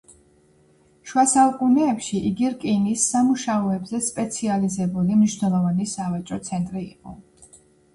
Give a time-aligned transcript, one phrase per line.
[1.09, 7.21] შუა საუკუნეებში იგი რკინის სამუშაოებზე სპეციალიზებული მნიშვნელოვანი სავაჭრო ცენტრი იყო.